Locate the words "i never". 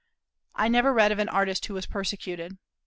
0.55-0.93